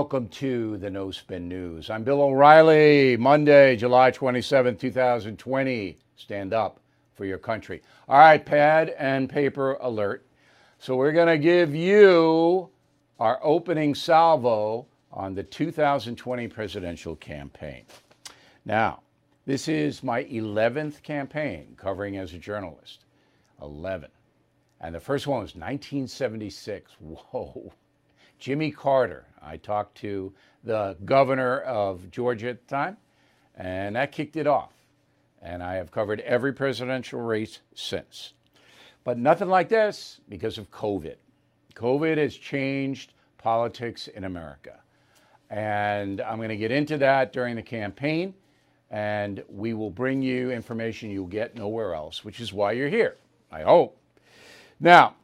welcome 0.00 0.28
to 0.28 0.78
the 0.78 0.88
No 0.88 1.10
Spin 1.10 1.46
News. 1.46 1.90
I'm 1.90 2.04
Bill 2.04 2.22
O'Reilly, 2.22 3.18
Monday, 3.18 3.76
July 3.76 4.10
27, 4.10 4.78
2020. 4.78 5.98
Stand 6.16 6.54
up 6.54 6.80
for 7.12 7.26
your 7.26 7.36
country. 7.36 7.82
All 8.08 8.18
right, 8.18 8.42
pad 8.42 8.94
and 8.98 9.28
paper 9.28 9.76
alert. 9.82 10.24
So, 10.78 10.96
we're 10.96 11.12
going 11.12 11.28
to 11.28 11.36
give 11.36 11.74
you 11.74 12.70
our 13.18 13.38
opening 13.42 13.94
salvo 13.94 14.86
on 15.12 15.34
the 15.34 15.42
2020 15.42 16.48
presidential 16.48 17.14
campaign. 17.16 17.82
Now, 18.64 19.02
this 19.44 19.68
is 19.68 20.02
my 20.02 20.24
11th 20.24 21.02
campaign 21.02 21.74
covering 21.76 22.16
as 22.16 22.32
a 22.32 22.38
journalist. 22.38 23.04
11. 23.60 24.08
And 24.80 24.94
the 24.94 25.00
first 25.00 25.26
one 25.26 25.40
was 25.42 25.54
1976. 25.54 26.90
Whoa. 27.00 27.74
Jimmy 28.40 28.70
Carter. 28.70 29.26
I 29.42 29.58
talked 29.58 29.98
to 29.98 30.32
the 30.64 30.96
governor 31.04 31.60
of 31.60 32.10
Georgia 32.10 32.48
at 32.48 32.66
the 32.66 32.74
time, 32.74 32.96
and 33.54 33.94
that 33.96 34.12
kicked 34.12 34.36
it 34.36 34.46
off. 34.46 34.72
And 35.42 35.62
I 35.62 35.74
have 35.74 35.90
covered 35.90 36.20
every 36.20 36.52
presidential 36.52 37.20
race 37.20 37.60
since. 37.74 38.32
But 39.04 39.18
nothing 39.18 39.48
like 39.48 39.68
this 39.68 40.20
because 40.28 40.58
of 40.58 40.70
COVID. 40.70 41.16
COVID 41.74 42.18
has 42.18 42.36
changed 42.36 43.12
politics 43.38 44.08
in 44.08 44.24
America. 44.24 44.80
And 45.48 46.20
I'm 46.20 46.36
going 46.36 46.50
to 46.50 46.56
get 46.56 46.70
into 46.70 46.98
that 46.98 47.32
during 47.32 47.56
the 47.56 47.62
campaign. 47.62 48.34
And 48.90 49.42
we 49.48 49.72
will 49.72 49.90
bring 49.90 50.20
you 50.20 50.50
information 50.50 51.10
you'll 51.10 51.26
get 51.26 51.54
nowhere 51.54 51.94
else, 51.94 52.24
which 52.24 52.40
is 52.40 52.52
why 52.52 52.72
you're 52.72 52.88
here, 52.88 53.16
I 53.50 53.62
hope. 53.62 53.96
Now, 54.78 55.14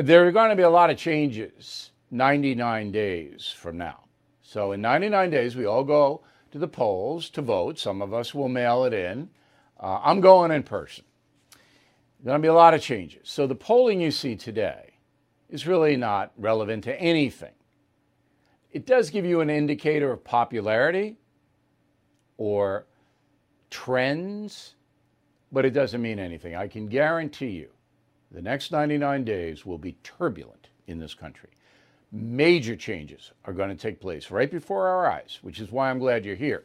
there 0.00 0.26
are 0.26 0.32
going 0.32 0.50
to 0.50 0.56
be 0.56 0.62
a 0.62 0.70
lot 0.70 0.90
of 0.90 0.96
changes 0.96 1.90
99 2.10 2.92
days 2.92 3.52
from 3.56 3.76
now. 3.76 4.04
So, 4.42 4.72
in 4.72 4.80
99 4.80 5.30
days, 5.30 5.56
we 5.56 5.66
all 5.66 5.84
go 5.84 6.22
to 6.52 6.58
the 6.58 6.68
polls 6.68 7.28
to 7.30 7.42
vote. 7.42 7.78
Some 7.78 8.00
of 8.00 8.14
us 8.14 8.32
will 8.32 8.48
mail 8.48 8.84
it 8.84 8.92
in. 8.92 9.28
Uh, 9.80 10.00
I'm 10.02 10.20
going 10.20 10.52
in 10.52 10.62
person. 10.62 11.04
There's 11.50 12.26
going 12.26 12.38
to 12.40 12.42
be 12.42 12.48
a 12.48 12.54
lot 12.54 12.74
of 12.74 12.80
changes. 12.80 13.28
So, 13.28 13.46
the 13.46 13.56
polling 13.56 14.00
you 14.00 14.10
see 14.10 14.36
today 14.36 14.94
is 15.50 15.66
really 15.66 15.96
not 15.96 16.32
relevant 16.36 16.84
to 16.84 17.00
anything. 17.00 17.54
It 18.72 18.86
does 18.86 19.10
give 19.10 19.24
you 19.24 19.40
an 19.40 19.50
indicator 19.50 20.12
of 20.12 20.22
popularity 20.22 21.16
or 22.36 22.86
trends, 23.70 24.74
but 25.50 25.64
it 25.64 25.70
doesn't 25.70 26.02
mean 26.02 26.18
anything. 26.18 26.54
I 26.54 26.68
can 26.68 26.86
guarantee 26.86 27.50
you 27.50 27.70
the 28.30 28.42
next 28.42 28.70
99 28.72 29.24
days 29.24 29.64
will 29.64 29.78
be 29.78 29.96
turbulent 30.02 30.68
in 30.86 30.98
this 30.98 31.14
country 31.14 31.50
major 32.16 32.74
changes 32.76 33.32
are 33.44 33.52
going 33.52 33.68
to 33.68 33.76
take 33.76 34.00
place 34.00 34.30
right 34.30 34.50
before 34.50 34.86
our 34.88 35.10
eyes, 35.10 35.38
which 35.42 35.60
is 35.60 35.70
why 35.70 35.90
I'm 35.90 35.98
glad 35.98 36.24
you're 36.24 36.34
here. 36.34 36.64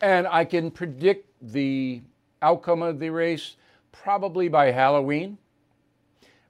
And 0.00 0.26
I 0.26 0.44
can 0.44 0.70
predict 0.70 1.32
the 1.40 2.02
outcome 2.42 2.82
of 2.82 2.98
the 2.98 3.10
race 3.10 3.56
probably 3.92 4.48
by 4.48 4.70
Halloween. 4.70 5.38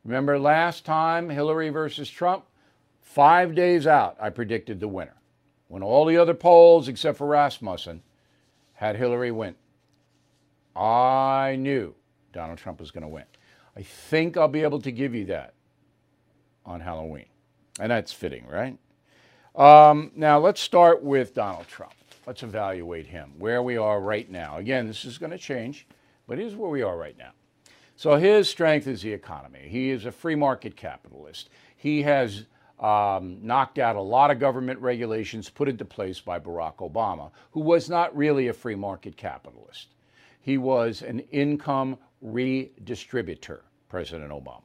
Remember 0.05 0.39
last 0.39 0.85
time, 0.85 1.29
Hillary 1.29 1.71
versus 1.71 2.11
Trump? 2.11 2.45
Five 3.01 3.55
days 3.55 3.87
out, 3.87 4.17
I 4.21 4.31
predicted 4.31 4.81
the 4.81 4.89
winner. 4.89 5.17
When 5.69 5.83
all 5.83 6.05
the 6.05 6.17
other 6.17 6.35
polls, 6.35 6.89
except 6.89 7.19
for 7.19 7.27
Rasmussen, 7.27 8.03
had 8.75 8.97
Hillary 8.97 9.31
win. 9.31 9.55
I 10.75 11.57
knew 11.59 11.95
Donald 12.33 12.59
Trump 12.59 12.81
was 12.81 12.91
going 12.91 13.03
to 13.03 13.09
win. 13.09 13.25
I 13.77 13.83
think 13.83 14.37
I'll 14.37 14.49
be 14.49 14.63
able 14.63 14.81
to 14.81 14.91
give 14.91 15.15
you 15.15 15.27
that 15.27 15.55
on 16.67 16.81
Halloween. 16.81 17.27
And 17.81 17.91
that's 17.91 18.13
fitting, 18.13 18.47
right? 18.47 18.79
Um, 19.57 20.11
now, 20.15 20.39
let's 20.39 20.61
start 20.61 21.03
with 21.03 21.35
Donald 21.35 21.67
Trump. 21.69 21.95
Let's 22.27 22.43
evaluate 22.43 23.07
him, 23.07 23.33
where 23.39 23.63
we 23.63 23.77
are 23.77 24.01
right 24.01 24.29
now. 24.31 24.57
Again, 24.57 24.87
this 24.87 25.05
is 25.05 25.19
going 25.19 25.33
to 25.33 25.39
change, 25.39 25.87
but 26.27 26.39
here's 26.39 26.55
where 26.55 26.71
we 26.71 26.83
are 26.83 26.97
right 26.97 27.17
now. 27.19 27.31
So, 27.97 28.17
his 28.17 28.49
strength 28.49 28.87
is 28.87 29.03
the 29.03 29.13
economy. 29.13 29.67
He 29.69 29.91
is 29.91 30.07
a 30.07 30.13
free 30.13 30.35
market 30.35 30.77
capitalist. 30.77 31.51
He 31.77 32.03
has 32.03 32.47
um, 32.81 33.39
knocked 33.43 33.79
out 33.79 33.97
a 33.97 34.01
lot 34.01 34.31
of 34.31 34.41
government 34.41 34.81
regulations 34.81 35.49
put 35.49 35.69
into 35.69 35.85
place 35.85 36.21
by 36.21 36.39
Barack 36.39 36.77
Obama, 36.77 37.31
who 37.53 37.61
was 37.61 37.89
not 37.89 38.17
really 38.17 38.49
a 38.49 38.53
free 38.53 38.75
market 38.75 39.17
capitalist. 39.17 39.89
He 40.41 40.59
was 40.59 41.03
an 41.03 41.21
income 41.31 41.97
redistributor, 42.25 43.61
President 43.89 44.31
Obama. 44.31 44.63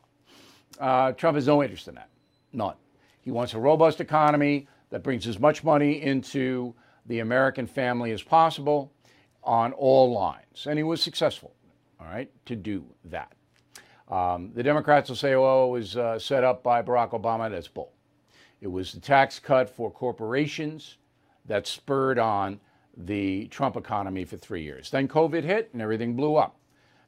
Uh, 0.79 1.11
Trump 1.11 1.35
has 1.35 1.47
no 1.47 1.61
interest 1.61 1.87
in 1.87 1.95
that, 1.95 2.09
none. 2.51 2.75
He 3.21 3.31
wants 3.31 3.53
a 3.53 3.59
robust 3.59 4.01
economy 4.01 4.67
that 4.89 5.03
brings 5.03 5.27
as 5.27 5.39
much 5.39 5.63
money 5.63 6.01
into 6.01 6.73
the 7.05 7.19
American 7.19 7.67
family 7.67 8.11
as 8.11 8.21
possible 8.21 8.91
on 9.43 9.73
all 9.73 10.11
lines. 10.13 10.67
And 10.67 10.77
he 10.77 10.83
was 10.83 11.01
successful, 11.01 11.53
all 11.99 12.07
right, 12.07 12.31
to 12.45 12.55
do 12.55 12.85
that. 13.05 13.33
Um, 14.07 14.51
the 14.53 14.63
Democrats 14.63 15.09
will 15.09 15.15
say, 15.15 15.35
oh, 15.35 15.67
it 15.67 15.71
was 15.71 15.97
uh, 15.97 16.17
set 16.17 16.43
up 16.43 16.63
by 16.63 16.81
Barack 16.81 17.11
Obama. 17.11 17.49
That's 17.49 17.67
bull. 17.67 17.93
It 18.61 18.67
was 18.67 18.91
the 18.91 18.99
tax 18.99 19.39
cut 19.39 19.69
for 19.69 19.91
corporations 19.91 20.97
that 21.45 21.67
spurred 21.67 22.19
on 22.19 22.59
the 22.97 23.47
Trump 23.47 23.77
economy 23.77 24.25
for 24.25 24.37
three 24.37 24.63
years. 24.63 24.89
Then 24.89 25.07
COVID 25.07 25.43
hit 25.43 25.69
and 25.73 25.81
everything 25.81 26.15
blew 26.15 26.35
up. 26.35 26.57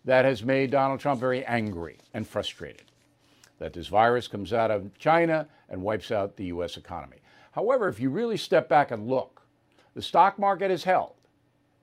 That 0.06 0.26
has 0.26 0.44
made 0.44 0.72
Donald 0.72 1.00
Trump 1.00 1.20
very 1.20 1.46
angry 1.46 2.00
and 2.14 2.28
frustrated 2.28 2.91
that 3.62 3.74
this 3.74 3.88
virus 3.88 4.28
comes 4.28 4.54
out 4.54 4.72
of 4.72 4.98
China 4.98 5.48
and 5.70 5.84
wipes 5.84 6.10
out 6.10 6.36
the 6.36 6.46
U.S. 6.46 6.78
economy. 6.78 7.18
However, 7.52 7.88
if 7.88 8.00
you 8.00 8.10
really 8.10 8.36
step 8.36 8.68
back 8.68 8.90
and 8.90 9.08
look, 9.08 9.44
the 9.94 10.02
stock 10.02 10.40
market 10.40 10.72
is 10.72 10.84
held, 10.84 11.14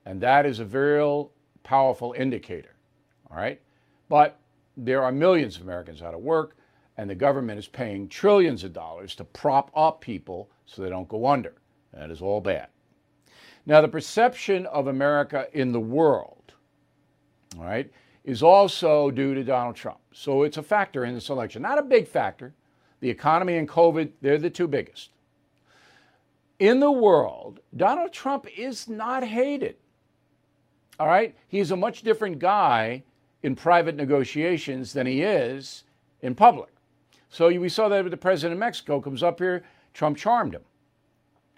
and 0.05 0.19
that 0.19 0.45
is 0.45 0.59
a 0.59 0.65
very 0.65 1.25
powerful 1.63 2.13
indicator. 2.17 2.75
All 3.31 3.37
right? 3.37 3.61
But 4.09 4.37
there 4.75 5.01
are 5.01 5.13
millions 5.13 5.55
of 5.55 5.61
Americans 5.61 6.01
out 6.01 6.13
of 6.13 6.19
work, 6.19 6.57
and 6.97 7.09
the 7.09 7.15
government 7.15 7.57
is 7.57 7.67
paying 7.69 8.09
trillions 8.09 8.65
of 8.65 8.73
dollars 8.73 9.15
to 9.15 9.23
prop 9.23 9.71
up 9.73 10.01
people 10.01 10.49
so 10.65 10.81
they 10.81 10.89
don't 10.89 11.07
go 11.07 11.27
under. 11.27 11.53
That 11.93 12.11
is 12.11 12.21
all 12.21 12.41
bad. 12.41 12.67
Now, 13.65 13.79
the 13.79 13.87
perception 13.87 14.65
of 14.65 14.87
America 14.87 15.47
in 15.53 15.71
the 15.71 15.79
world, 15.79 16.51
all 17.57 17.63
right, 17.63 17.89
is 18.29 18.43
also 18.43 19.09
due 19.09 19.33
to 19.33 19.43
Donald 19.43 19.75
Trump. 19.75 19.97
So 20.13 20.43
it's 20.43 20.57
a 20.57 20.63
factor 20.63 21.03
in 21.03 21.15
this 21.15 21.29
election. 21.29 21.63
Not 21.63 21.79
a 21.79 21.81
big 21.83 22.07
factor. 22.07 22.53
The 22.99 23.09
economy 23.09 23.57
and 23.57 23.67
COVID, 23.67 24.11
they're 24.21 24.37
the 24.37 24.51
two 24.51 24.67
biggest. 24.67 25.09
In 26.59 26.79
the 26.79 26.91
world, 26.91 27.59
Donald 27.75 28.13
Trump 28.13 28.45
is 28.55 28.87
not 28.87 29.23
hated. 29.23 29.77
All 30.99 31.07
right? 31.07 31.35
He's 31.47 31.71
a 31.71 31.75
much 31.75 32.03
different 32.03 32.37
guy 32.37 33.01
in 33.41 33.55
private 33.55 33.95
negotiations 33.95 34.93
than 34.93 35.07
he 35.07 35.23
is 35.23 35.85
in 36.21 36.35
public. 36.35 36.69
So 37.29 37.47
we 37.47 37.67
saw 37.67 37.89
that 37.89 38.03
with 38.03 38.11
the 38.11 38.17
president 38.17 38.53
of 38.53 38.59
Mexico 38.59 39.01
comes 39.01 39.23
up 39.23 39.39
here, 39.39 39.63
Trump 39.95 40.17
charmed 40.17 40.53
him. 40.53 40.61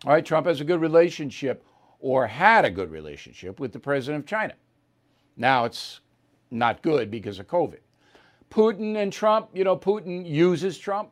All 0.06 0.14
right, 0.14 0.26
Trump 0.26 0.48
has 0.48 0.62
a 0.62 0.66
good 0.66 0.80
relationship 0.80 1.66
or 2.00 2.28
had 2.28 2.64
a 2.64 2.72
good 2.72 2.92
relationship 2.92 3.60
with 3.60 3.74
the 3.74 3.80
president 3.80 4.24
of 4.24 4.30
China. 4.30 4.54
Now 5.36 5.66
it's 5.66 6.00
not 6.52 6.82
good 6.82 7.10
because 7.10 7.40
of 7.40 7.48
COVID. 7.48 7.80
Putin 8.52 8.98
and 8.98 9.12
Trump, 9.12 9.50
you 9.54 9.64
know, 9.64 9.78
Putin 9.78 10.30
uses 10.30 10.78
Trump. 10.78 11.10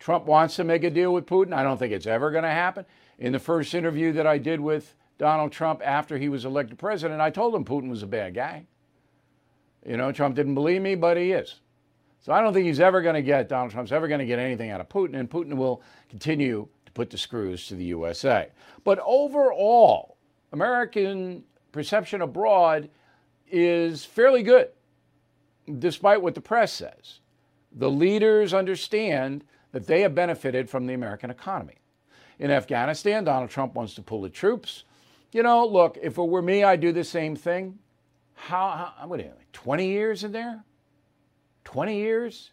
Trump 0.00 0.26
wants 0.26 0.56
to 0.56 0.64
make 0.64 0.82
a 0.82 0.90
deal 0.90 1.14
with 1.14 1.26
Putin. 1.26 1.54
I 1.54 1.62
don't 1.62 1.78
think 1.78 1.92
it's 1.92 2.06
ever 2.06 2.30
going 2.30 2.42
to 2.42 2.50
happen. 2.50 2.84
In 3.18 3.32
the 3.32 3.38
first 3.38 3.74
interview 3.74 4.12
that 4.14 4.26
I 4.26 4.38
did 4.38 4.60
with 4.60 4.94
Donald 5.18 5.52
Trump 5.52 5.82
after 5.84 6.18
he 6.18 6.28
was 6.28 6.44
elected 6.44 6.78
president, 6.78 7.20
I 7.20 7.30
told 7.30 7.54
him 7.54 7.64
Putin 7.64 7.90
was 7.90 8.02
a 8.02 8.06
bad 8.06 8.34
guy. 8.34 8.66
You 9.86 9.96
know, 9.96 10.10
Trump 10.10 10.34
didn't 10.34 10.54
believe 10.54 10.82
me, 10.82 10.94
but 10.94 11.16
he 11.16 11.32
is. 11.32 11.60
So 12.20 12.32
I 12.32 12.40
don't 12.40 12.52
think 12.52 12.66
he's 12.66 12.80
ever 12.80 13.00
going 13.00 13.14
to 13.14 13.22
get, 13.22 13.48
Donald 13.48 13.70
Trump's 13.70 13.92
ever 13.92 14.08
going 14.08 14.20
to 14.20 14.26
get 14.26 14.38
anything 14.38 14.70
out 14.70 14.80
of 14.80 14.88
Putin, 14.88 15.14
and 15.14 15.30
Putin 15.30 15.54
will 15.54 15.82
continue 16.08 16.66
to 16.86 16.92
put 16.92 17.08
the 17.08 17.16
screws 17.16 17.66
to 17.68 17.76
the 17.76 17.84
USA. 17.84 18.48
But 18.84 18.98
overall, 19.04 20.16
American 20.52 21.44
perception 21.72 22.20
abroad 22.20 22.90
is 23.50 24.04
fairly 24.04 24.42
good 24.42 24.70
despite 25.78 26.22
what 26.22 26.34
the 26.34 26.40
press 26.40 26.72
says. 26.72 27.20
The 27.72 27.90
leaders 27.90 28.52
understand 28.52 29.44
that 29.72 29.86
they 29.86 30.00
have 30.00 30.14
benefited 30.14 30.68
from 30.68 30.86
the 30.86 30.94
American 30.94 31.30
economy. 31.30 31.78
In 32.38 32.50
Afghanistan, 32.50 33.24
Donald 33.24 33.50
Trump 33.50 33.74
wants 33.74 33.94
to 33.94 34.02
pull 34.02 34.22
the 34.22 34.30
troops. 34.30 34.84
You 35.32 35.42
know, 35.42 35.64
look, 35.66 35.98
if 36.02 36.18
it 36.18 36.22
were 36.22 36.42
me, 36.42 36.64
I'd 36.64 36.80
do 36.80 36.92
the 36.92 37.04
same 37.04 37.36
thing. 37.36 37.78
How, 38.34 38.92
how 38.98 39.06
what, 39.06 39.20
like 39.20 39.52
20 39.52 39.86
years 39.86 40.24
in 40.24 40.32
there? 40.32 40.64
20 41.64 41.96
years? 41.96 42.52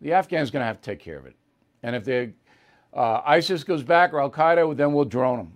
The 0.00 0.12
Afghans 0.12 0.50
going 0.50 0.60
to 0.60 0.66
have 0.66 0.80
to 0.80 0.90
take 0.90 1.00
care 1.00 1.18
of 1.18 1.26
it. 1.26 1.34
And 1.82 1.96
if 1.96 2.04
the 2.04 2.32
uh, 2.92 3.22
ISIS 3.24 3.64
goes 3.64 3.82
back 3.82 4.12
or 4.12 4.20
Al 4.20 4.30
Qaeda, 4.30 4.76
then 4.76 4.92
we'll 4.92 5.04
drone 5.04 5.38
them. 5.38 5.52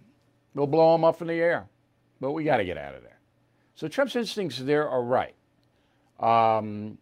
We'll 0.55 0.67
blow 0.67 0.93
them 0.93 1.05
up 1.05 1.21
in 1.21 1.29
the 1.29 1.35
air. 1.35 1.69
But 2.21 2.33
we 2.33 2.45
got 2.45 2.57
to 2.57 2.65
get 2.65 2.79
out 2.79 2.95
of 2.95 3.03
there. 3.03 3.19
So 3.75 3.89
Trump's 3.89 4.17
instincts 4.17 4.59
there 4.59 4.89
are 4.89 5.03
right. 5.03 5.35
Um, 6.21 6.99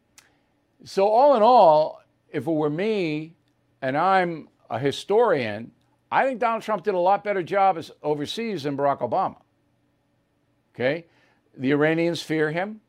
so, 0.85 1.09
all 1.09 1.37
in 1.37 1.43
all, 1.43 2.01
if 2.31 2.47
it 2.47 2.51
were 2.51 2.71
me 2.71 3.35
and 3.83 3.97
I'm 3.97 4.49
a 4.71 4.79
historian, 4.79 5.73
I 6.11 6.25
think 6.25 6.41
Donald 6.41 6.63
Trump 6.63 6.85
did 6.85 6.95
a 6.95 6.99
lot 6.99 7.25
better 7.25 7.43
job 7.43 7.77
as 7.77 7.91
overseas 8.03 8.63
than 8.63 8.77
Barack 8.77 9.01
Obama. 9.01 9.37
Okay? 10.75 11.07
The 11.57 11.73
Iranians 11.73 12.23
fear 12.23 12.51
him. 12.51 12.81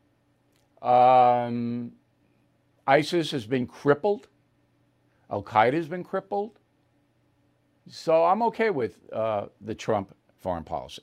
Um, 0.80 1.92
ISIS 2.86 3.30
has 3.32 3.46
been 3.46 3.66
crippled. 3.66 4.28
Al 5.30 5.42
Qaeda 5.42 5.74
has 5.74 5.88
been 5.88 6.04
crippled. 6.04 6.58
So 7.88 8.24
I'm 8.24 8.42
okay 8.44 8.70
with 8.70 8.98
uh, 9.12 9.46
the 9.60 9.74
Trump 9.74 10.14
foreign 10.38 10.64
policy. 10.64 11.02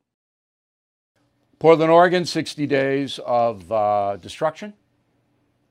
Portland, 1.61 1.91
Oregon, 1.91 2.25
60 2.25 2.65
days 2.65 3.19
of 3.23 3.71
uh, 3.71 4.17
destruction 4.17 4.73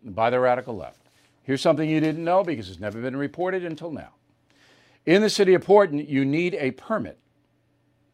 by 0.05 0.31
the 0.31 0.39
radical 0.39 0.77
left. 0.77 1.01
Here's 1.43 1.61
something 1.61 1.91
you 1.91 1.99
didn't 1.99 2.23
know 2.23 2.45
because 2.45 2.71
it's 2.71 2.79
never 2.79 3.01
been 3.03 3.17
reported 3.17 3.65
until 3.65 3.91
now. 3.91 4.11
In 5.05 5.21
the 5.21 5.29
city 5.29 5.53
of 5.53 5.65
Portland, 5.65 6.09
you 6.09 6.25
need 6.25 6.55
a 6.55 6.71
permit 6.71 7.19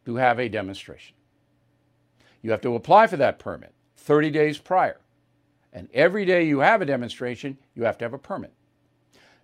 to 0.07 0.17
have 0.17 0.39
a 0.39 0.49
demonstration. 0.49 1.17
You 2.41 2.51
have 2.53 2.63
to 2.63 2.75
apply 2.77 3.09
for 3.09 3.19
that 3.19 3.39
permit 3.39 3.75
30 3.99 4.31
days 4.31 4.57
prior. 4.57 4.99
And 5.71 5.91
every 5.93 6.25
day 6.25 6.45
you 6.47 6.61
have 6.61 6.81
a 6.81 6.87
demonstration, 6.87 7.59
you 7.75 7.85
have 7.85 7.99
to 7.99 8.07
have 8.07 8.15
a 8.15 8.19
permit. 8.19 8.55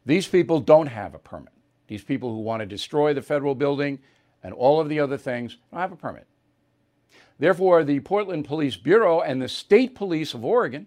These 0.06 0.26
people 0.26 0.58
don't 0.58 0.86
have 0.86 1.14
a 1.14 1.18
permit. 1.18 1.52
These 1.86 2.04
people 2.04 2.30
who 2.30 2.40
want 2.40 2.60
to 2.60 2.66
destroy 2.66 3.12
the 3.12 3.20
federal 3.20 3.54
building 3.54 3.98
and 4.42 4.54
all 4.54 4.80
of 4.80 4.88
the 4.88 5.00
other 5.00 5.18
things 5.18 5.58
don't 5.70 5.80
have 5.80 5.92
a 5.92 5.96
permit. 5.96 6.26
Therefore, 7.42 7.82
the 7.82 7.98
Portland 7.98 8.44
Police 8.44 8.76
Bureau 8.76 9.20
and 9.20 9.42
the 9.42 9.48
State 9.48 9.96
Police 9.96 10.32
of 10.32 10.44
Oregon, 10.44 10.86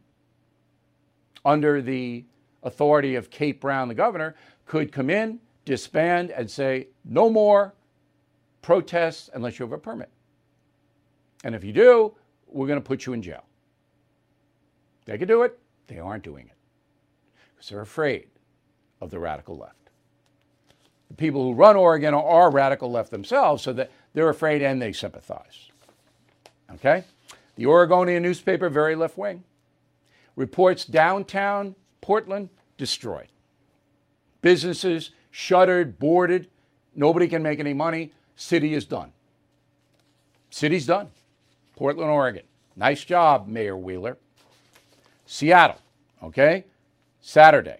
under 1.43 1.81
the 1.81 2.23
authority 2.63 3.15
of 3.15 3.29
Kate 3.29 3.59
Brown, 3.59 3.89
the 3.89 3.93
governor, 3.93 4.35
could 4.65 4.93
come 4.93 5.09
in, 5.09 5.41
disband, 5.65 6.31
and 6.31 6.49
say, 6.49 6.87
no 7.03 7.29
more 7.29 7.73
protests 8.61 9.29
unless 9.33 9.59
you 9.59 9.65
have 9.65 9.73
a 9.73 9.77
permit. 9.77 10.09
And 11.43 11.55
if 11.55 11.65
you 11.65 11.73
do, 11.73 12.15
we're 12.47 12.67
going 12.67 12.79
to 12.79 12.87
put 12.87 13.05
you 13.05 13.11
in 13.11 13.21
jail. 13.21 13.43
They 15.03 15.17
could 15.17 15.27
do 15.27 15.41
it. 15.41 15.59
They 15.87 15.99
aren't 15.99 16.23
doing 16.23 16.45
it 16.45 16.55
because 17.53 17.67
they're 17.67 17.81
afraid 17.81 18.27
of 19.01 19.11
the 19.11 19.19
radical 19.19 19.57
left 19.57 19.85
the 21.09 21.13
people 21.15 21.43
who 21.43 21.53
run 21.53 21.75
Oregon 21.75 22.13
are 22.13 22.49
radical 22.49 22.91
left 22.91 23.11
themselves, 23.11 23.63
so 23.63 23.73
that 23.73 23.91
they're 24.13 24.29
afraid 24.29 24.61
and 24.61 24.81
they 24.81 24.91
sympathize. 24.91 25.69
Okay? 26.73 27.03
The 27.55 27.65
Oregonian 27.65 28.23
newspaper, 28.23 28.69
very 28.69 28.95
left 28.95 29.17
wing, 29.17 29.43
reports 30.35 30.85
downtown 30.85 31.75
Portland 32.01 32.49
destroyed. 32.77 33.27
Businesses 34.41 35.11
shuttered, 35.31 35.97
boarded. 35.99 36.49
Nobody 36.95 37.27
can 37.27 37.41
make 37.41 37.59
any 37.59 37.73
money. 37.73 38.11
City 38.35 38.73
is 38.73 38.85
done. 38.85 39.11
City's 40.49 40.85
done. 40.85 41.09
Portland, 41.75 42.09
Oregon. 42.09 42.43
Nice 42.75 43.03
job, 43.03 43.47
Mayor 43.47 43.75
Wheeler. 43.75 44.17
Seattle, 45.25 45.79
okay? 46.21 46.65
Saturday. 47.21 47.79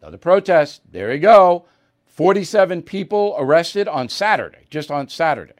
Another 0.00 0.18
protest. 0.18 0.82
There 0.90 1.12
you 1.12 1.20
go. 1.20 1.66
47 2.06 2.82
people 2.82 3.34
arrested 3.38 3.88
on 3.88 4.08
Saturday, 4.08 4.66
just 4.70 4.90
on 4.90 5.08
Saturday. 5.08 5.54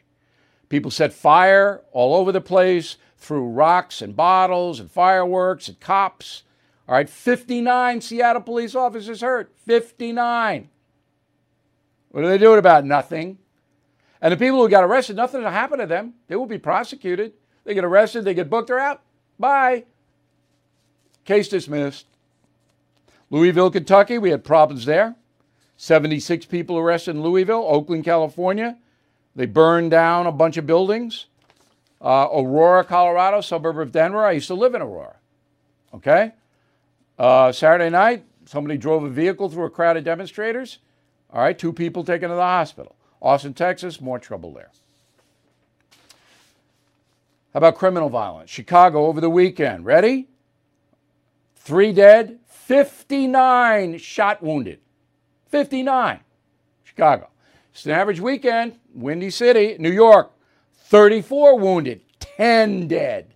People 0.68 0.90
set 0.90 1.12
fire 1.12 1.82
all 1.92 2.14
over 2.14 2.32
the 2.32 2.40
place, 2.40 2.96
threw 3.16 3.46
rocks 3.46 4.02
and 4.02 4.16
bottles 4.16 4.80
and 4.80 4.90
fireworks 4.90 5.68
and 5.68 5.78
cops. 5.80 6.42
All 6.88 6.94
right, 6.94 7.08
59 7.08 8.00
Seattle 8.00 8.42
police 8.42 8.75
officers 8.75 9.20
hurt. 9.20 9.52
59. 9.64 10.68
What 12.11 12.25
are 12.25 12.28
they 12.28 12.38
doing 12.38 12.58
about 12.58 12.85
nothing? 12.85 13.38
And 14.20 14.32
the 14.32 14.37
people 14.37 14.62
who 14.62 14.68
got 14.68 14.85
arrested, 14.85 15.16
nothing 15.16 15.42
will 15.42 15.50
happen 15.50 15.78
to 15.78 15.87
them. 15.87 16.14
They 16.28 16.37
will 16.37 16.46
be 16.46 16.58
prosecuted. 16.58 17.32
They 17.64 17.75
get 17.75 17.85
arrested, 17.85 18.25
they 18.25 18.35
get 18.35 18.49
booked, 18.49 18.68
they're 18.68 18.78
out. 18.78 19.02
Bye. 19.38 19.85
Case 21.25 21.49
dismissed. 21.49 22.06
Louisville, 23.28 23.70
Kentucky, 23.70 24.18
we 24.18 24.30
had 24.30 24.44
problems 24.44 24.85
there. 24.85 25.16
76 25.76 26.46
people 26.46 26.78
arrested 26.78 27.16
in 27.16 27.23
Louisville, 27.23 27.64
Oakland, 27.66 28.04
California. 28.04 28.78
They 29.37 29.47
burned 29.47 29.90
down 29.90 30.26
a 30.26 30.33
bunch 30.33 30.57
of 30.57 30.66
buildings. 30.66 31.26
Uh, 32.00 32.26
Aurora, 32.33 32.85
Colorado, 32.85 33.43
suburb 33.43 33.78
of 33.78 33.93
Denver. 33.93 34.25
I 34.25 34.33
used 34.33 34.49
to 34.49 34.55
live 34.55 34.75
in 34.75 34.81
Aurora. 34.81 35.16
Okay? 35.95 36.33
Uh, 37.19 37.52
Saturday 37.52 37.90
night, 37.90 38.25
somebody 38.47 38.78
drove 38.78 39.05
a 39.05 39.11
vehicle 39.11 39.49
through 39.50 39.66
a 39.66 39.71
crowd 39.71 39.97
of 39.97 40.05
demonstrators. 40.05 40.78
All 41.31 41.43
right, 41.43 41.59
two 41.59 41.73
people 41.73 42.02
taken 42.02 42.31
to 42.31 42.35
the 42.35 42.43
hospital. 42.43 42.97
Austin, 43.21 43.52
Texas, 43.52 44.00
more 44.00 44.19
trouble 44.19 44.52
there. 44.52 44.71
How 47.52 47.59
about 47.59 47.76
criminal 47.76 48.09
violence? 48.09 48.50
Chicago 48.50 49.07
over 49.07 49.21
the 49.21 49.31
weekend. 49.31 49.85
Ready? 49.85 50.28
Three 51.57 51.93
dead, 51.93 52.38
59 52.47 53.99
shot 53.99 54.43
wounded. 54.43 54.81
59. 55.49 56.21
Chicago. 56.85 57.28
It's 57.76 57.85
an 57.85 57.92
average 57.92 58.21
weekend. 58.21 58.78
Windy 58.95 59.28
City, 59.28 59.76
New 59.78 59.92
York, 59.92 60.33
34 60.85 61.59
wounded, 61.59 62.00
10 62.21 62.88
dead. 62.88 63.35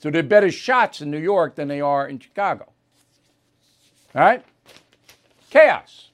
So 0.00 0.10
they're 0.10 0.24
better 0.24 0.50
shots 0.50 1.00
in 1.00 1.12
New 1.12 1.20
York 1.20 1.54
than 1.54 1.68
they 1.68 1.80
are 1.80 2.08
in 2.08 2.18
Chicago. 2.18 2.72
All 4.16 4.20
right? 4.20 4.44
Chaos. 5.48 6.10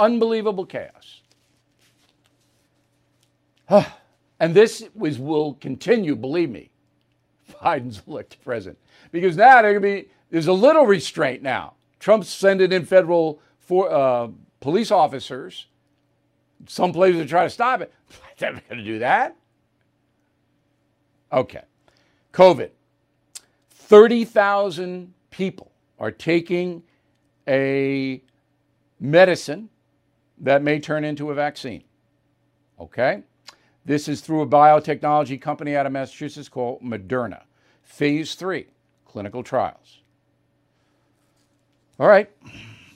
Unbelievable 0.00 0.66
chaos. 0.66 1.20
and 4.40 4.52
this 4.52 4.82
was, 4.92 5.20
will 5.20 5.54
continue, 5.60 6.16
believe 6.16 6.50
me, 6.50 6.70
Biden's 7.62 8.02
elected 8.08 8.42
president. 8.42 8.80
Because 9.12 9.36
now 9.36 9.62
there 9.62 9.78
be, 9.78 10.08
there's 10.32 10.48
a 10.48 10.52
little 10.52 10.86
restraint 10.86 11.40
now. 11.40 11.74
Trump's 12.00 12.30
sending 12.30 12.72
in 12.72 12.84
federal 12.84 13.40
for, 13.60 13.92
uh, 13.92 14.26
police 14.58 14.90
officers, 14.90 15.66
some 16.66 16.92
places 16.92 17.22
to 17.22 17.28
try 17.28 17.44
to 17.44 17.50
stop 17.50 17.80
it. 17.80 17.92
They're 18.38 18.52
going 18.52 18.78
to 18.78 18.84
do 18.84 18.98
that. 19.00 19.36
Okay. 21.32 21.62
COVID. 22.32 22.70
30,000 23.70 25.12
people 25.30 25.72
are 25.98 26.10
taking 26.10 26.82
a 27.48 28.22
medicine 28.98 29.68
that 30.38 30.62
may 30.62 30.78
turn 30.80 31.04
into 31.04 31.30
a 31.30 31.34
vaccine. 31.34 31.84
Okay? 32.78 33.22
This 33.84 34.08
is 34.08 34.20
through 34.20 34.42
a 34.42 34.46
biotechnology 34.46 35.40
company 35.40 35.76
out 35.76 35.86
of 35.86 35.92
Massachusetts 35.92 36.48
called 36.48 36.82
Moderna. 36.82 37.42
phase 37.82 38.34
three 38.34 38.66
clinical 39.04 39.42
trials. 39.42 40.00
All 41.98 42.06
right, 42.06 42.30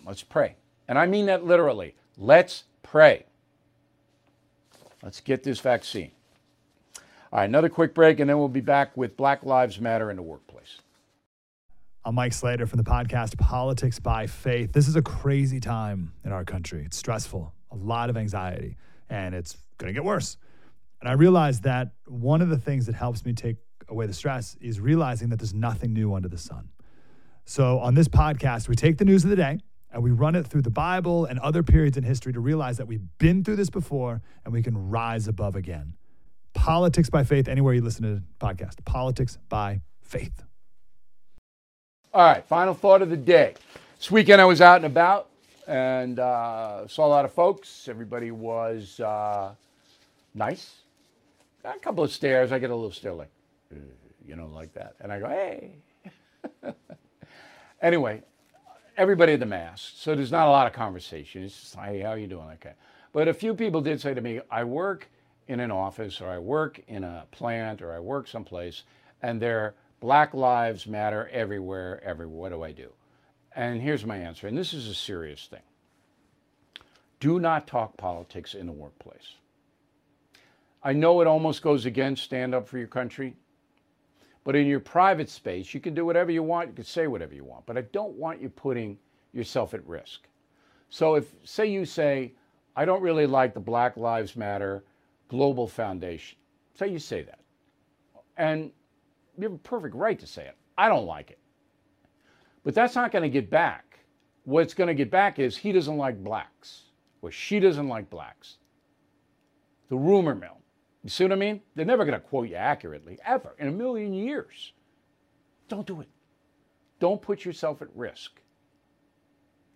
let's 0.07 0.23
pray. 0.23 0.57
And 0.89 0.99
I 0.99 1.07
mean 1.07 1.27
that 1.27 1.45
literally. 1.45 1.95
Let's 2.17 2.65
pray. 2.83 3.27
Let's 5.05 5.21
get 5.21 5.43
this 5.43 5.61
vaccine. 5.61 6.13
All 7.31 7.41
right, 7.41 7.45
another 7.45 7.69
quick 7.69 7.93
break, 7.93 8.21
and 8.21 8.31
then 8.31 8.39
we'll 8.39 8.49
be 8.49 8.63
back 8.63 8.97
with 8.97 9.19
Black 9.19 9.45
Lives 9.45 9.79
Matter 9.79 10.11
in 10.11 10.17
the 10.17 10.23
workplace. 10.23 10.79
I'm 12.07 12.15
Mike 12.15 12.33
Slater 12.33 12.67
from 12.67 12.79
the 12.79 12.85
podcast 12.85 13.37
Politics 13.37 13.99
by 13.99 14.27
Faith. 14.27 14.73
This 14.73 14.89
is 14.89 14.97
a 14.97 15.03
crazy 15.03 15.61
time 15.61 16.15
in 16.25 16.33
our 16.33 16.43
country. 16.43 16.85
It's 16.87 16.97
stressful, 16.97 17.53
a 17.71 17.77
lot 17.77 18.09
of 18.09 18.17
anxiety, 18.17 18.79
and 19.11 19.35
it's 19.35 19.59
going 19.77 19.89
to 19.89 19.95
get 19.95 20.05
worse. 20.05 20.39
And 21.01 21.11
I 21.11 21.13
realized 21.13 21.65
that 21.65 21.91
one 22.07 22.41
of 22.41 22.49
the 22.49 22.59
things 22.59 22.87
that 22.87 22.95
helps 22.95 23.27
me 23.27 23.35
take 23.35 23.57
away 23.91 24.07
the 24.07 24.15
stress 24.15 24.57
is 24.59 24.81
realizing 24.81 25.29
that 25.29 25.37
there's 25.39 25.53
nothing 25.53 25.93
new 25.93 26.15
under 26.15 26.29
the 26.29 26.39
sun. 26.39 26.71
So 27.45 27.79
on 27.81 27.95
this 27.95 28.09
podcast, 28.09 28.69
we 28.69 28.75
take 28.75 28.97
the 28.97 29.05
news 29.05 29.23
of 29.23 29.29
the 29.29 29.37
day 29.37 29.59
and 29.95 30.03
we 30.03 30.11
run 30.11 30.35
it 30.35 30.47
through 30.47 30.63
the 30.63 30.71
Bible 30.71 31.25
and 31.25 31.39
other 31.39 31.63
periods 31.63 31.97
in 31.97 32.03
history 32.03 32.33
to 32.33 32.41
realize 32.41 32.77
that 32.79 32.87
we've 32.87 33.07
been 33.19 33.45
through 33.45 33.57
this 33.57 33.71
before 33.71 34.21
and 34.45 34.53
we 34.53 34.61
can 34.61 34.91
rise 34.91 35.29
above 35.29 35.55
again. 35.55 35.95
Politics 36.53 37.09
by 37.09 37.23
Faith, 37.23 37.49
anywhere 37.49 37.75
you 37.75 37.81
listen 37.81 38.03
to 38.03 38.15
the 38.17 38.23
podcast. 38.41 38.85
Politics 38.85 39.39
by 39.49 39.81
Faith. 40.03 40.43
All 42.13 42.23
right, 42.23 42.45
final 42.45 42.75
thought 42.75 43.03
of 43.03 43.11
the 43.11 43.17
day. 43.17 43.55
This 43.97 44.11
weekend 44.11 44.41
I 44.41 44.45
was 44.45 44.61
out 44.61 44.77
and 44.77 44.85
about 44.85 45.31
and 45.67 46.19
uh, 46.19 46.87
saw 46.89 47.07
a 47.07 47.09
lot 47.09 47.25
of 47.25 47.33
folks. 47.33 47.89
Everybody 47.89 48.33
was 48.33 48.99
uh, 48.99 49.55
nice. 50.35 50.75
Got 51.63 51.77
a 51.77 51.79
couple 51.79 52.05
of 52.05 52.11
stares. 52.13 52.53
I 52.53 52.59
get 52.59 52.71
a 52.71 52.75
little 52.75 52.93
stare 52.93 53.15
like, 53.15 53.31
you 54.27 54.35
know, 54.37 54.47
like 54.47 54.75
that. 54.75 54.97
And 55.01 55.13
I 55.13 55.21
go, 55.21 55.29
hey. 55.29 55.77
anyway, 57.83 58.23
everybody 58.97 59.33
had 59.33 59.41
the 59.41 59.47
mask, 59.47 59.93
so 59.97 60.15
there's 60.15 60.33
not 60.33 60.49
a 60.49 60.51
lot 60.51 60.67
of 60.67 60.73
conversation. 60.73 61.43
It's 61.43 61.59
just, 61.59 61.77
hey, 61.77 62.01
how 62.01 62.11
are 62.11 62.19
you 62.19 62.27
doing? 62.27 62.49
Okay. 62.55 62.73
But 63.13 63.29
a 63.29 63.35
few 63.35 63.55
people 63.55 63.81
did 63.81 64.01
say 64.01 64.15
to 64.15 64.21
me, 64.21 64.41
I 64.51 64.65
work 64.65 65.09
in 65.47 65.61
an 65.61 65.71
office 65.71 66.21
or 66.21 66.29
I 66.29 66.39
work 66.39 66.81
in 66.89 67.05
a 67.05 67.27
plant 67.31 67.83
or 67.83 67.93
I 67.93 68.01
work 68.01 68.27
someplace 68.27 68.83
and 69.23 69.41
there 69.41 69.75
Black 70.01 70.35
Lives 70.35 70.87
Matter 70.87 71.29
everywhere, 71.33 72.03
everywhere. 72.05 72.39
What 72.39 72.53
do 72.53 72.63
I 72.63 72.73
do? 72.73 72.91
And 73.57 73.81
here's 73.81 74.05
my 74.05 74.17
answer, 74.17 74.49
and 74.49 74.59
this 74.59 74.75
is 74.75 74.89
a 74.89 74.95
serious 74.95 75.47
thing. 75.47 75.63
Do 77.21 77.39
not 77.39 77.67
talk 77.67 77.97
politics 77.97 78.55
in 78.55 78.67
the 78.67 78.73
workplace. 78.73 79.37
I 80.83 80.93
know 80.93 81.21
it 81.21 81.27
almost 81.27 81.63
goes 81.63 81.87
against 81.87 82.25
stand 82.25 82.55
up 82.55 82.69
for 82.69 82.77
your 82.77 82.89
country, 82.89 83.37
but 84.45 84.55
in 84.55 84.67
your 84.67 84.81
private 84.81 85.31
space, 85.31 85.73
you 85.73 85.81
can 85.81 85.95
do 85.95 86.05
whatever 86.05 86.31
you 86.31 86.43
want, 86.43 86.69
you 86.69 86.75
can 86.75 86.85
say 86.85 87.07
whatever 87.07 87.35
you 87.35 87.45
want, 87.45 87.65
but 87.67 87.79
I 87.79 87.83
don't 87.93 88.15
want 88.15 88.41
you 88.41 88.51
putting 88.51 88.99
yourself 89.33 89.75
at 89.75 89.87
risk. 89.87 90.29
So 90.91 91.15
if, 91.15 91.35
say, 91.43 91.67
you 91.67 91.85
say, 91.85 92.35
I 92.77 92.85
don't 92.85 93.03
really 93.03 93.27
like 93.27 93.55
the 93.55 93.61
Black 93.61 93.97
Lives 93.97 94.37
Matter 94.37 94.85
Global 95.29 95.67
Foundation. 95.67 96.39
Say 96.75 96.89
you 96.89 96.99
say 96.99 97.23
that. 97.23 97.41
And 98.37 98.71
you 99.39 99.45
have 99.45 99.53
a 99.53 99.59
perfect 99.59 99.95
right 99.95 100.19
to 100.19 100.27
say 100.27 100.45
it. 100.47 100.57
I 100.77 100.89
don't 100.89 101.07
like 101.07 101.31
it. 101.31 101.39
But 102.65 102.75
that's 102.75 102.95
not 102.95 103.13
going 103.13 103.23
to 103.23 103.29
get 103.29 103.51
back. 103.51 104.01
What's 104.45 104.75
going 104.75 104.89
to 104.89 104.95
get 104.95 105.11
back 105.11 105.39
is 105.39 105.57
he 105.57 105.73
doesn't 105.73 105.97
like 105.97 106.23
blacks 106.23 106.83
or 107.23 107.31
she 107.31 107.61
doesn't 107.61 107.89
like 107.89 108.11
blacks. 108.11 108.59
The 109.89 109.97
rumor 109.97 110.35
mill. 110.35 110.59
You 111.05 111.11
see 111.11 111.25
what 111.25 111.33
I 111.33 111.37
mean? 111.37 111.61
They're 111.77 111.85
never 111.85 112.05
going 112.05 112.19
to 112.19 112.27
quote 112.27 112.49
you 112.49 112.57
accurately, 112.57 113.19
ever, 113.25 113.55
in 113.59 113.69
a 113.69 113.73
million 113.73 114.13
years. 114.13 114.73
Don't 115.69 115.87
do 115.87 116.01
it. 116.01 116.09
Don't 116.99 117.23
put 117.23 117.45
yourself 117.45 117.83
at 117.83 117.95
risk 117.95 118.41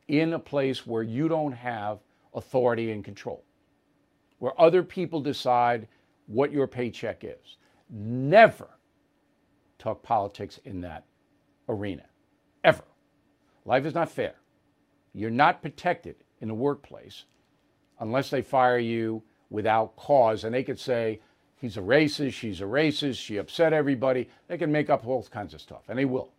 in 0.09 0.33
a 0.33 0.39
place 0.39 0.87
where 0.87 1.03
you 1.03 1.29
don't 1.29 1.53
have 1.53 1.99
authority 2.35 2.91
and 2.91 3.05
control 3.05 3.45
where 4.39 4.59
other 4.61 4.83
people 4.83 5.21
decide 5.21 5.89
what 6.27 6.53
your 6.53 6.67
paycheck 6.67 7.25
is. 7.25 7.57
Never 7.91 8.69
talk 9.79 10.03
politics 10.03 10.61
in 10.65 10.81
that 10.83 11.05
arena, 11.69 12.05
ever. 12.65 12.85
Life 13.65 13.85
is 13.85 13.95
not 13.95 14.11
fair. 14.11 14.35
You're 15.13 15.31
not 15.31 15.63
protected 15.63 16.17
in 16.41 16.49
the 16.49 16.55
workplace 16.55 17.25
unless 18.01 18.31
they 18.31 18.43
fire 18.43 18.79
you 18.79 19.23
without 19.50 19.97
cause. 19.97 20.45
And 20.45 20.55
they 20.55 20.62
could 20.62 20.78
say, 20.78 21.21
he's 21.57 21.76
a 21.76 21.81
racist, 21.81 22.35
she's 22.35 22.61
a 22.61 22.64
racist, 22.64 23.19
she 23.19 23.37
upset 23.37 23.73
everybody. 23.73 24.28
They 24.49 24.59
can 24.59 24.73
make 24.73 24.90
up 24.90 25.07
all 25.07 25.23
kinds 25.25 25.55
of 25.55 25.61
stuff, 25.61 25.83
and 25.88 25.99
they 25.99 26.05
will. 26.05 26.33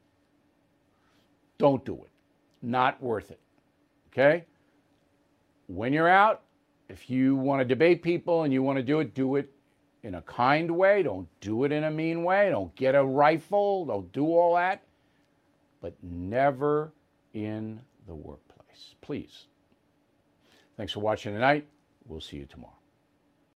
Don't 1.57 1.83
do 1.85 1.95
it. 1.95 2.11
Not 2.61 3.01
worth 3.01 3.31
it. 3.31 3.39
Okay? 4.11 4.45
When 5.67 5.93
you're 5.93 6.09
out, 6.09 6.41
if 6.87 7.09
you 7.09 7.35
want 7.35 7.59
to 7.61 7.65
debate 7.65 8.01
people 8.01 8.43
and 8.43 8.51
you 8.51 8.63
want 8.63 8.77
to 8.77 8.83
do 8.83 8.99
it, 8.99 9.13
do 9.13 9.35
it 9.35 9.51
in 10.03 10.15
a 10.15 10.21
kind 10.23 10.71
way. 10.71 11.03
Don't 11.03 11.27
do 11.41 11.63
it 11.63 11.71
in 11.71 11.83
a 11.83 11.91
mean 11.91 12.23
way. 12.23 12.49
Don't 12.49 12.75
get 12.75 12.95
a 12.95 13.03
rifle. 13.03 13.85
Don't 13.85 14.11
do 14.11 14.25
all 14.25 14.55
that. 14.55 14.83
But 15.81 15.93
never 16.01 16.91
in 17.33 17.79
the 18.07 18.15
workplace. 18.15 18.95
Please. 19.01 19.45
Thanks 20.77 20.93
for 20.93 21.01
watching 21.01 21.33
tonight. 21.33 21.67
We'll 22.07 22.21
see 22.21 22.37
you 22.37 22.45
tomorrow. 22.45 22.78